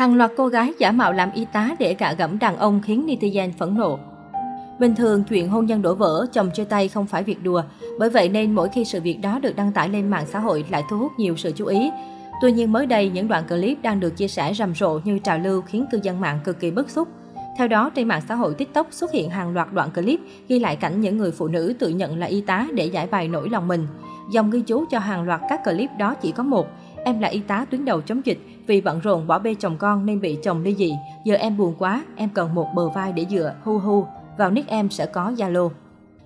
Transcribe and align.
Hàng 0.00 0.14
loạt 0.14 0.30
cô 0.36 0.46
gái 0.46 0.72
giả 0.78 0.92
mạo 0.92 1.12
làm 1.12 1.32
y 1.32 1.44
tá 1.44 1.70
để 1.78 1.96
gạ 1.98 2.12
gẫm 2.12 2.38
đàn 2.38 2.56
ông 2.56 2.80
khiến 2.82 3.06
netizen 3.06 3.50
phẫn 3.58 3.74
nộ. 3.74 3.98
Bình 4.78 4.94
thường, 4.94 5.24
chuyện 5.24 5.48
hôn 5.48 5.66
nhân 5.66 5.82
đổ 5.82 5.94
vỡ, 5.94 6.26
chồng 6.32 6.50
chia 6.54 6.64
tay 6.64 6.88
không 6.88 7.06
phải 7.06 7.22
việc 7.22 7.42
đùa. 7.42 7.62
Bởi 7.98 8.10
vậy 8.10 8.28
nên 8.28 8.54
mỗi 8.54 8.68
khi 8.68 8.84
sự 8.84 9.00
việc 9.00 9.18
đó 9.22 9.38
được 9.38 9.56
đăng 9.56 9.72
tải 9.72 9.88
lên 9.88 10.08
mạng 10.08 10.26
xã 10.26 10.38
hội 10.38 10.64
lại 10.70 10.82
thu 10.90 10.98
hút 10.98 11.12
nhiều 11.18 11.36
sự 11.36 11.52
chú 11.56 11.66
ý. 11.66 11.90
Tuy 12.42 12.52
nhiên 12.52 12.72
mới 12.72 12.86
đây, 12.86 13.10
những 13.14 13.28
đoạn 13.28 13.44
clip 13.48 13.82
đang 13.82 14.00
được 14.00 14.16
chia 14.16 14.28
sẻ 14.28 14.54
rầm 14.54 14.74
rộ 14.74 15.00
như 15.04 15.18
trào 15.18 15.38
lưu 15.38 15.60
khiến 15.60 15.86
cư 15.92 16.00
dân 16.02 16.20
mạng 16.20 16.38
cực 16.44 16.60
kỳ 16.60 16.70
bức 16.70 16.90
xúc. 16.90 17.08
Theo 17.58 17.68
đó, 17.68 17.90
trên 17.94 18.08
mạng 18.08 18.22
xã 18.28 18.34
hội 18.34 18.54
TikTok 18.54 18.86
xuất 18.90 19.12
hiện 19.12 19.30
hàng 19.30 19.54
loạt 19.54 19.72
đoạn 19.72 19.90
clip 19.90 20.20
ghi 20.48 20.58
lại 20.58 20.76
cảnh 20.76 21.00
những 21.00 21.18
người 21.18 21.30
phụ 21.30 21.48
nữ 21.48 21.74
tự 21.78 21.88
nhận 21.88 22.18
là 22.18 22.26
y 22.26 22.40
tá 22.40 22.66
để 22.74 22.86
giải 22.86 23.06
bày 23.06 23.28
nỗi 23.28 23.48
lòng 23.48 23.68
mình. 23.68 23.86
Dòng 24.32 24.50
ghi 24.50 24.60
chú 24.60 24.84
cho 24.90 24.98
hàng 24.98 25.22
loạt 25.22 25.40
các 25.48 25.64
clip 25.64 25.90
đó 25.98 26.14
chỉ 26.14 26.32
có 26.32 26.42
một. 26.42 26.66
Em 27.04 27.20
là 27.20 27.28
y 27.28 27.40
tá 27.40 27.64
tuyến 27.70 27.84
đầu 27.84 28.00
chống 28.00 28.20
dịch, 28.24 28.38
vì 28.66 28.80
bận 28.80 29.00
rộn 29.00 29.26
bỏ 29.26 29.38
bê 29.38 29.54
chồng 29.54 29.76
con 29.78 30.06
nên 30.06 30.20
bị 30.20 30.38
chồng 30.42 30.62
ly 30.62 30.74
dị. 30.74 30.94
Giờ 31.24 31.34
em 31.34 31.56
buồn 31.56 31.74
quá, 31.78 32.04
em 32.16 32.28
cần 32.28 32.54
một 32.54 32.66
bờ 32.74 32.88
vai 32.88 33.12
để 33.12 33.26
dựa, 33.30 33.54
hu 33.64 33.78
hu. 33.78 34.06
Vào 34.38 34.50
nick 34.50 34.68
em 34.68 34.90
sẽ 34.90 35.06
có 35.06 35.30
Zalo. 35.30 35.70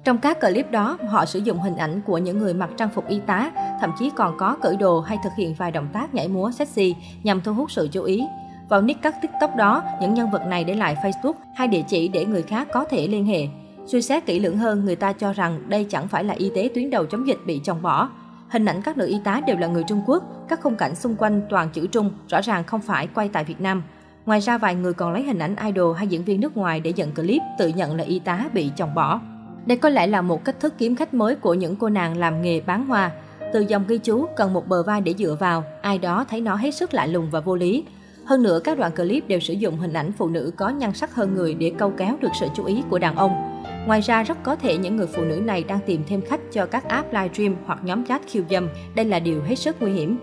Trong 0.04 0.18
các 0.18 0.40
clip 0.40 0.70
đó, 0.70 0.98
họ 1.08 1.24
sử 1.24 1.38
dụng 1.38 1.58
hình 1.58 1.76
ảnh 1.76 2.00
của 2.06 2.18
những 2.18 2.38
người 2.38 2.54
mặc 2.54 2.70
trang 2.76 2.88
phục 2.94 3.08
y 3.08 3.20
tá, 3.20 3.52
thậm 3.80 3.90
chí 3.98 4.10
còn 4.16 4.36
có 4.36 4.56
cởi 4.62 4.76
đồ 4.76 5.00
hay 5.00 5.18
thực 5.24 5.32
hiện 5.36 5.54
vài 5.54 5.70
động 5.70 5.88
tác 5.92 6.14
nhảy 6.14 6.28
múa 6.28 6.50
sexy 6.50 6.94
nhằm 7.22 7.40
thu 7.40 7.54
hút 7.54 7.70
sự 7.70 7.88
chú 7.92 8.02
ý. 8.02 8.24
Vào 8.68 8.82
nick 8.82 9.02
các 9.02 9.14
TikTok 9.22 9.56
đó, 9.56 9.82
những 10.00 10.14
nhân 10.14 10.30
vật 10.30 10.42
này 10.46 10.64
để 10.64 10.74
lại 10.74 10.96
Facebook 11.02 11.34
hay 11.54 11.68
địa 11.68 11.82
chỉ 11.88 12.08
để 12.08 12.24
người 12.24 12.42
khác 12.42 12.68
có 12.72 12.84
thể 12.84 13.08
liên 13.08 13.26
hệ. 13.26 13.46
Suy 13.86 14.02
xét 14.02 14.26
kỹ 14.26 14.40
lưỡng 14.40 14.58
hơn, 14.58 14.84
người 14.84 14.96
ta 14.96 15.12
cho 15.12 15.32
rằng 15.32 15.62
đây 15.68 15.86
chẳng 15.90 16.08
phải 16.08 16.24
là 16.24 16.34
y 16.34 16.50
tế 16.54 16.70
tuyến 16.74 16.90
đầu 16.90 17.06
chống 17.06 17.26
dịch 17.26 17.38
bị 17.46 17.60
chồng 17.64 17.82
bỏ. 17.82 18.08
Hình 18.48 18.64
ảnh 18.64 18.82
các 18.82 18.98
nữ 18.98 19.06
y 19.06 19.20
tá 19.24 19.40
đều 19.46 19.56
là 19.56 19.66
người 19.66 19.84
Trung 19.88 20.02
Quốc, 20.06 20.24
các 20.48 20.60
khung 20.62 20.76
cảnh 20.76 20.94
xung 20.94 21.16
quanh 21.16 21.42
toàn 21.50 21.68
chữ 21.72 21.86
Trung, 21.86 22.10
rõ 22.28 22.40
ràng 22.40 22.64
không 22.64 22.80
phải 22.80 23.08
quay 23.14 23.28
tại 23.28 23.44
Việt 23.44 23.60
Nam. 23.60 23.82
Ngoài 24.26 24.40
ra, 24.40 24.58
vài 24.58 24.74
người 24.74 24.92
còn 24.92 25.12
lấy 25.12 25.22
hình 25.22 25.38
ảnh 25.38 25.56
idol 25.66 25.96
hay 25.96 26.06
diễn 26.06 26.24
viên 26.24 26.40
nước 26.40 26.56
ngoài 26.56 26.80
để 26.80 26.92
dẫn 26.96 27.14
clip 27.14 27.42
tự 27.58 27.68
nhận 27.68 27.96
là 27.96 28.04
y 28.04 28.18
tá 28.18 28.48
bị 28.52 28.70
chồng 28.76 28.94
bỏ. 28.94 29.20
Đây 29.66 29.76
có 29.78 29.88
lẽ 29.88 30.06
là 30.06 30.22
một 30.22 30.44
cách 30.44 30.60
thức 30.60 30.74
kiếm 30.78 30.96
khách 30.96 31.14
mới 31.14 31.34
của 31.34 31.54
những 31.54 31.76
cô 31.76 31.88
nàng 31.88 32.16
làm 32.16 32.42
nghề 32.42 32.60
bán 32.60 32.86
hoa. 32.86 33.10
Từ 33.52 33.60
dòng 33.60 33.84
ghi 33.88 33.98
chú 33.98 34.26
cần 34.36 34.52
một 34.52 34.68
bờ 34.68 34.82
vai 34.82 35.00
để 35.00 35.14
dựa 35.18 35.36
vào, 35.40 35.64
ai 35.82 35.98
đó 35.98 36.24
thấy 36.28 36.40
nó 36.40 36.54
hết 36.54 36.70
sức 36.70 36.94
lạ 36.94 37.06
lùng 37.06 37.30
và 37.30 37.40
vô 37.40 37.56
lý. 37.56 37.84
Hơn 38.24 38.42
nữa, 38.42 38.60
các 38.64 38.78
đoạn 38.78 38.92
clip 38.92 39.28
đều 39.28 39.40
sử 39.40 39.54
dụng 39.54 39.78
hình 39.78 39.92
ảnh 39.92 40.12
phụ 40.12 40.28
nữ 40.28 40.52
có 40.56 40.68
nhan 40.68 40.94
sắc 40.94 41.14
hơn 41.14 41.34
người 41.34 41.54
để 41.54 41.72
câu 41.78 41.92
kéo 41.96 42.16
được 42.20 42.32
sự 42.40 42.46
chú 42.54 42.64
ý 42.64 42.82
của 42.90 42.98
đàn 42.98 43.16
ông. 43.16 43.53
Ngoài 43.86 44.00
ra, 44.00 44.22
rất 44.22 44.38
có 44.42 44.56
thể 44.56 44.76
những 44.76 44.96
người 44.96 45.06
phụ 45.06 45.22
nữ 45.22 45.36
này 45.36 45.64
đang 45.68 45.78
tìm 45.86 46.02
thêm 46.08 46.20
khách 46.20 46.40
cho 46.52 46.66
các 46.66 46.88
app 46.88 47.12
livestream 47.12 47.56
hoặc 47.66 47.78
nhóm 47.84 48.04
chat 48.06 48.22
khiêu 48.26 48.42
dâm. 48.50 48.68
Đây 48.94 49.04
là 49.04 49.18
điều 49.18 49.42
hết 49.42 49.54
sức 49.54 49.76
nguy 49.80 49.92
hiểm. 49.92 50.18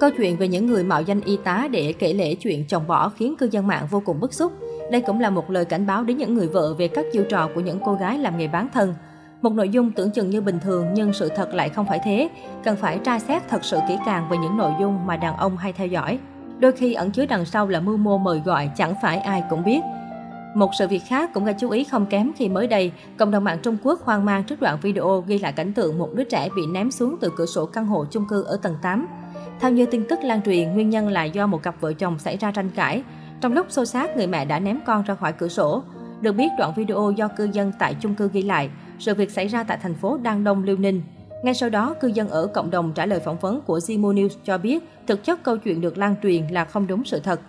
Câu 0.00 0.10
chuyện 0.16 0.36
về 0.36 0.48
những 0.48 0.66
người 0.66 0.84
mạo 0.84 1.02
danh 1.02 1.20
y 1.20 1.36
tá 1.44 1.68
để 1.70 1.94
kể 1.98 2.12
lể 2.12 2.34
chuyện 2.34 2.64
chồng 2.68 2.86
bỏ 2.86 3.08
khiến 3.08 3.34
cư 3.38 3.48
dân 3.50 3.66
mạng 3.66 3.86
vô 3.90 4.02
cùng 4.04 4.20
bức 4.20 4.34
xúc. 4.34 4.52
Đây 4.90 5.00
cũng 5.00 5.20
là 5.20 5.30
một 5.30 5.50
lời 5.50 5.64
cảnh 5.64 5.86
báo 5.86 6.04
đến 6.04 6.16
những 6.16 6.34
người 6.34 6.48
vợ 6.48 6.74
về 6.74 6.88
các 6.88 7.06
chiêu 7.12 7.24
trò 7.28 7.48
của 7.54 7.60
những 7.60 7.78
cô 7.84 7.94
gái 7.94 8.18
làm 8.18 8.38
nghề 8.38 8.48
bán 8.48 8.68
thân. 8.72 8.94
Một 9.42 9.52
nội 9.52 9.68
dung 9.68 9.90
tưởng 9.90 10.10
chừng 10.10 10.30
như 10.30 10.40
bình 10.40 10.58
thường 10.64 10.86
nhưng 10.94 11.12
sự 11.12 11.28
thật 11.36 11.54
lại 11.54 11.68
không 11.68 11.86
phải 11.86 12.00
thế. 12.04 12.28
Cần 12.64 12.76
phải 12.76 12.98
tra 12.98 13.18
xét 13.18 13.48
thật 13.48 13.64
sự 13.64 13.78
kỹ 13.88 13.98
càng 14.06 14.28
về 14.30 14.36
những 14.42 14.56
nội 14.56 14.72
dung 14.80 15.06
mà 15.06 15.16
đàn 15.16 15.36
ông 15.36 15.56
hay 15.56 15.72
theo 15.72 15.86
dõi. 15.86 16.18
Đôi 16.58 16.72
khi 16.72 16.94
ẩn 16.94 17.10
chứa 17.10 17.26
đằng 17.26 17.44
sau 17.44 17.68
là 17.68 17.80
mưu 17.80 17.96
mô 17.96 18.18
mời 18.18 18.42
gọi 18.44 18.70
chẳng 18.76 18.94
phải 19.02 19.18
ai 19.18 19.42
cũng 19.50 19.64
biết. 19.64 19.80
Một 20.54 20.70
sự 20.78 20.88
việc 20.88 21.02
khác 21.06 21.30
cũng 21.34 21.44
gây 21.44 21.54
chú 21.58 21.70
ý 21.70 21.84
không 21.84 22.06
kém 22.06 22.32
khi 22.36 22.48
mới 22.48 22.66
đây, 22.66 22.92
cộng 23.18 23.30
đồng 23.30 23.44
mạng 23.44 23.58
Trung 23.62 23.76
Quốc 23.82 24.00
hoang 24.04 24.24
mang 24.24 24.44
trước 24.44 24.60
đoạn 24.60 24.78
video 24.82 25.24
ghi 25.26 25.38
lại 25.38 25.52
cảnh 25.52 25.72
tượng 25.72 25.98
một 25.98 26.08
đứa 26.14 26.24
trẻ 26.24 26.48
bị 26.56 26.62
ném 26.66 26.90
xuống 26.90 27.16
từ 27.20 27.32
cửa 27.36 27.46
sổ 27.46 27.66
căn 27.66 27.86
hộ 27.86 28.04
chung 28.10 28.26
cư 28.28 28.42
ở 28.42 28.56
tầng 28.62 28.76
8. 28.82 29.06
Theo 29.60 29.70
như 29.70 29.86
tin 29.86 30.04
tức 30.08 30.18
lan 30.22 30.42
truyền, 30.42 30.72
nguyên 30.72 30.90
nhân 30.90 31.08
là 31.08 31.24
do 31.24 31.46
một 31.46 31.62
cặp 31.62 31.80
vợ 31.80 31.92
chồng 31.92 32.18
xảy 32.18 32.36
ra 32.36 32.50
tranh 32.50 32.70
cãi. 32.70 33.02
Trong 33.40 33.52
lúc 33.52 33.66
xô 33.70 33.84
xát, 33.84 34.16
người 34.16 34.26
mẹ 34.26 34.44
đã 34.44 34.58
ném 34.58 34.78
con 34.86 35.02
ra 35.02 35.14
khỏi 35.14 35.32
cửa 35.32 35.48
sổ. 35.48 35.82
Được 36.20 36.32
biết, 36.32 36.48
đoạn 36.58 36.72
video 36.76 37.12
do 37.16 37.28
cư 37.28 37.48
dân 37.52 37.72
tại 37.78 37.96
chung 38.00 38.14
cư 38.14 38.30
ghi 38.32 38.42
lại. 38.42 38.70
Sự 38.98 39.14
việc 39.14 39.30
xảy 39.30 39.46
ra 39.46 39.62
tại 39.62 39.78
thành 39.82 39.94
phố 39.94 40.18
Đan 40.22 40.44
Đông, 40.44 40.64
Liêu 40.64 40.76
Ninh. 40.76 41.02
Ngay 41.42 41.54
sau 41.54 41.70
đó, 41.70 41.94
cư 42.00 42.08
dân 42.08 42.28
ở 42.28 42.46
cộng 42.46 42.70
đồng 42.70 42.92
trả 42.92 43.06
lời 43.06 43.20
phỏng 43.20 43.38
vấn 43.38 43.60
của 43.60 43.78
Zimo 43.78 44.14
News 44.14 44.28
cho 44.44 44.58
biết 44.58 44.84
thực 45.06 45.24
chất 45.24 45.42
câu 45.42 45.56
chuyện 45.56 45.80
được 45.80 45.98
lan 45.98 46.14
truyền 46.22 46.46
là 46.46 46.64
không 46.64 46.86
đúng 46.86 47.04
sự 47.04 47.20
thật. 47.20 47.40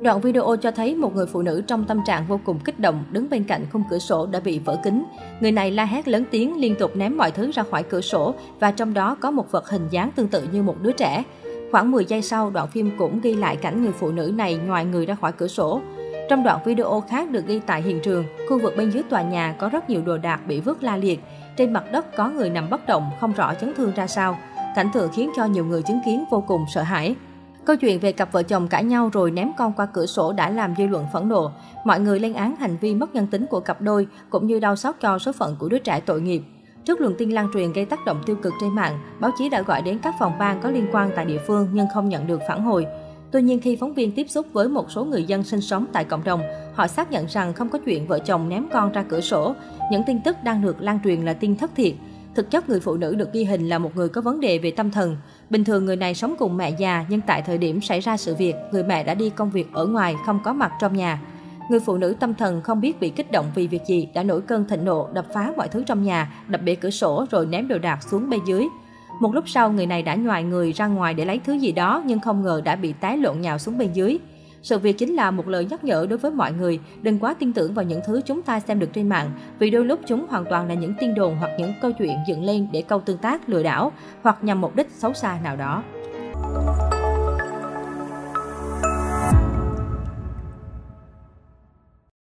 Đoạn 0.00 0.20
video 0.20 0.56
cho 0.56 0.70
thấy 0.70 0.94
một 0.94 1.14
người 1.14 1.26
phụ 1.26 1.42
nữ 1.42 1.62
trong 1.66 1.84
tâm 1.84 2.00
trạng 2.06 2.26
vô 2.26 2.40
cùng 2.44 2.58
kích 2.64 2.78
động 2.78 3.04
đứng 3.10 3.30
bên 3.30 3.44
cạnh 3.44 3.66
khung 3.72 3.82
cửa 3.90 3.98
sổ 3.98 4.26
đã 4.26 4.40
bị 4.40 4.58
vỡ 4.58 4.76
kính. 4.84 5.04
Người 5.40 5.52
này 5.52 5.70
la 5.70 5.84
hét 5.84 6.08
lớn 6.08 6.24
tiếng 6.30 6.60
liên 6.60 6.74
tục 6.78 6.96
ném 6.96 7.16
mọi 7.16 7.30
thứ 7.30 7.50
ra 7.52 7.62
khỏi 7.70 7.82
cửa 7.82 8.00
sổ 8.00 8.34
và 8.60 8.70
trong 8.70 8.94
đó 8.94 9.16
có 9.20 9.30
một 9.30 9.50
vật 9.50 9.68
hình 9.68 9.88
dáng 9.90 10.10
tương 10.16 10.28
tự 10.28 10.48
như 10.52 10.62
một 10.62 10.76
đứa 10.82 10.92
trẻ. 10.92 11.24
Khoảng 11.72 11.90
10 11.90 12.04
giây 12.04 12.22
sau, 12.22 12.50
đoạn 12.50 12.68
phim 12.68 12.90
cũng 12.98 13.20
ghi 13.20 13.34
lại 13.34 13.56
cảnh 13.56 13.82
người 13.82 13.92
phụ 13.92 14.10
nữ 14.10 14.32
này 14.36 14.54
ngoài 14.54 14.84
người 14.84 15.06
ra 15.06 15.14
khỏi 15.14 15.32
cửa 15.32 15.48
sổ. 15.48 15.80
Trong 16.28 16.44
đoạn 16.44 16.58
video 16.64 17.02
khác 17.08 17.30
được 17.30 17.46
ghi 17.46 17.60
tại 17.66 17.82
hiện 17.82 18.00
trường, 18.02 18.24
khu 18.48 18.58
vực 18.58 18.74
bên 18.76 18.90
dưới 18.90 19.02
tòa 19.02 19.22
nhà 19.22 19.54
có 19.58 19.68
rất 19.68 19.90
nhiều 19.90 20.02
đồ 20.02 20.18
đạc 20.18 20.40
bị 20.46 20.60
vứt 20.60 20.82
la 20.82 20.96
liệt. 20.96 21.20
Trên 21.56 21.72
mặt 21.72 21.84
đất 21.92 22.16
có 22.16 22.30
người 22.30 22.50
nằm 22.50 22.70
bất 22.70 22.86
động, 22.86 23.10
không 23.20 23.32
rõ 23.32 23.54
chấn 23.54 23.74
thương 23.74 23.92
ra 23.96 24.06
sao. 24.06 24.38
Cảnh 24.76 24.88
tượng 24.94 25.10
khiến 25.12 25.30
cho 25.36 25.44
nhiều 25.44 25.64
người 25.64 25.82
chứng 25.82 26.00
kiến 26.04 26.24
vô 26.30 26.44
cùng 26.46 26.64
sợ 26.74 26.82
hãi. 26.82 27.14
Câu 27.64 27.76
chuyện 27.76 28.00
về 28.00 28.12
cặp 28.12 28.32
vợ 28.32 28.42
chồng 28.42 28.68
cãi 28.68 28.84
nhau 28.84 29.10
rồi 29.12 29.30
ném 29.30 29.50
con 29.58 29.72
qua 29.72 29.86
cửa 29.86 30.06
sổ 30.06 30.32
đã 30.32 30.50
làm 30.50 30.74
dư 30.78 30.86
luận 30.86 31.06
phẫn 31.12 31.28
nộ. 31.28 31.50
Mọi 31.84 32.00
người 32.00 32.20
lên 32.20 32.32
án 32.32 32.56
hành 32.56 32.76
vi 32.80 32.94
mất 32.94 33.14
nhân 33.14 33.26
tính 33.26 33.46
của 33.46 33.60
cặp 33.60 33.80
đôi 33.80 34.06
cũng 34.30 34.46
như 34.46 34.60
đau 34.60 34.76
xót 34.76 34.94
cho 35.00 35.18
số 35.18 35.32
phận 35.32 35.56
của 35.58 35.68
đứa 35.68 35.78
trẻ 35.78 36.00
tội 36.00 36.20
nghiệp. 36.20 36.42
Trước 36.84 37.00
luồng 37.00 37.14
tin 37.18 37.30
lan 37.30 37.48
truyền 37.54 37.72
gây 37.72 37.84
tác 37.84 38.04
động 38.06 38.22
tiêu 38.26 38.36
cực 38.36 38.52
trên 38.60 38.74
mạng, 38.74 38.98
báo 39.20 39.30
chí 39.38 39.48
đã 39.48 39.62
gọi 39.62 39.82
đến 39.82 39.98
các 39.98 40.14
phòng 40.18 40.32
ban 40.38 40.60
có 40.60 40.70
liên 40.70 40.86
quan 40.92 41.10
tại 41.16 41.24
địa 41.24 41.40
phương 41.46 41.68
nhưng 41.72 41.86
không 41.94 42.08
nhận 42.08 42.26
được 42.26 42.40
phản 42.48 42.62
hồi. 42.62 42.86
Tuy 43.30 43.42
nhiên 43.42 43.60
khi 43.60 43.76
phóng 43.76 43.94
viên 43.94 44.12
tiếp 44.12 44.26
xúc 44.30 44.46
với 44.52 44.68
một 44.68 44.90
số 44.90 45.04
người 45.04 45.24
dân 45.24 45.42
sinh 45.42 45.60
sống 45.60 45.86
tại 45.92 46.04
cộng 46.04 46.24
đồng, 46.24 46.40
họ 46.74 46.86
xác 46.86 47.10
nhận 47.10 47.26
rằng 47.26 47.52
không 47.52 47.68
có 47.68 47.78
chuyện 47.84 48.06
vợ 48.06 48.18
chồng 48.18 48.48
ném 48.48 48.66
con 48.72 48.92
ra 48.92 49.02
cửa 49.02 49.20
sổ. 49.20 49.54
Những 49.90 50.02
tin 50.06 50.20
tức 50.24 50.36
đang 50.44 50.62
được 50.62 50.82
lan 50.82 50.98
truyền 51.04 51.20
là 51.20 51.32
tin 51.32 51.56
thất 51.56 51.70
thiệt. 51.76 51.92
Thực 52.34 52.50
chất 52.50 52.68
người 52.68 52.80
phụ 52.80 52.96
nữ 52.96 53.14
được 53.14 53.32
ghi 53.32 53.44
hình 53.44 53.68
là 53.68 53.78
một 53.78 53.96
người 53.96 54.08
có 54.08 54.20
vấn 54.20 54.40
đề 54.40 54.58
về 54.58 54.70
tâm 54.70 54.90
thần. 54.90 55.16
Bình 55.50 55.64
thường 55.64 55.84
người 55.84 55.96
này 55.96 56.14
sống 56.14 56.34
cùng 56.38 56.56
mẹ 56.56 56.70
già 56.70 57.04
nhưng 57.08 57.20
tại 57.20 57.42
thời 57.42 57.58
điểm 57.58 57.80
xảy 57.80 58.00
ra 58.00 58.16
sự 58.16 58.34
việc, 58.34 58.54
người 58.72 58.82
mẹ 58.82 59.04
đã 59.04 59.14
đi 59.14 59.30
công 59.30 59.50
việc 59.50 59.72
ở 59.72 59.86
ngoài 59.86 60.14
không 60.26 60.40
có 60.44 60.52
mặt 60.52 60.72
trong 60.80 60.96
nhà. 60.96 61.20
Người 61.70 61.80
phụ 61.80 61.96
nữ 61.96 62.16
tâm 62.20 62.34
thần 62.34 62.60
không 62.62 62.80
biết 62.80 63.00
bị 63.00 63.10
kích 63.10 63.32
động 63.32 63.46
vì 63.54 63.66
việc 63.66 63.82
gì 63.86 64.08
đã 64.14 64.22
nổi 64.22 64.40
cơn 64.40 64.68
thịnh 64.68 64.84
nộ 64.84 65.08
đập 65.12 65.26
phá 65.34 65.52
mọi 65.56 65.68
thứ 65.68 65.82
trong 65.86 66.02
nhà, 66.02 66.44
đập 66.48 66.60
bể 66.64 66.74
cửa 66.74 66.90
sổ 66.90 67.26
rồi 67.30 67.46
ném 67.46 67.68
đồ 67.68 67.78
đạc 67.78 68.02
xuống 68.10 68.30
bên 68.30 68.40
dưới. 68.46 68.66
Một 69.20 69.34
lúc 69.34 69.44
sau 69.48 69.72
người 69.72 69.86
này 69.86 70.02
đã 70.02 70.14
nhòi 70.14 70.42
người 70.42 70.72
ra 70.72 70.86
ngoài 70.86 71.14
để 71.14 71.24
lấy 71.24 71.38
thứ 71.38 71.52
gì 71.52 71.72
đó 71.72 72.02
nhưng 72.06 72.20
không 72.20 72.42
ngờ 72.42 72.62
đã 72.64 72.76
bị 72.76 72.92
tái 72.92 73.16
lộn 73.16 73.40
nhào 73.40 73.58
xuống 73.58 73.78
bên 73.78 73.92
dưới. 73.92 74.18
Sự 74.62 74.78
việc 74.78 74.98
chính 74.98 75.14
là 75.14 75.30
một 75.30 75.48
lời 75.48 75.66
nhắc 75.70 75.84
nhở 75.84 76.06
đối 76.10 76.18
với 76.18 76.30
mọi 76.30 76.52
người, 76.52 76.80
đừng 77.02 77.18
quá 77.18 77.34
tin 77.34 77.52
tưởng 77.52 77.74
vào 77.74 77.84
những 77.84 78.00
thứ 78.06 78.20
chúng 78.26 78.42
ta 78.42 78.60
xem 78.60 78.78
được 78.78 78.90
trên 78.92 79.08
mạng, 79.08 79.30
vì 79.58 79.70
đôi 79.70 79.84
lúc 79.84 80.00
chúng 80.06 80.26
hoàn 80.28 80.44
toàn 80.44 80.68
là 80.68 80.74
những 80.74 80.94
tin 81.00 81.14
đồn 81.14 81.36
hoặc 81.36 81.50
những 81.58 81.72
câu 81.82 81.92
chuyện 81.92 82.16
dựng 82.28 82.44
lên 82.44 82.68
để 82.72 82.82
câu 82.82 83.00
tương 83.00 83.18
tác 83.18 83.48
lừa 83.48 83.62
đảo 83.62 83.92
hoặc 84.22 84.44
nhằm 84.44 84.60
mục 84.60 84.76
đích 84.76 84.90
xấu 84.90 85.12
xa 85.12 85.38
nào 85.44 85.56
đó. 85.56 85.82